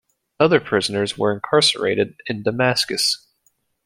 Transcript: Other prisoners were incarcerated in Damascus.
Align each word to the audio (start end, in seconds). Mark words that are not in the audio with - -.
Other 0.39 0.59
prisoners 0.59 1.15
were 1.15 1.31
incarcerated 1.31 2.15
in 2.25 2.41
Damascus. 2.41 3.27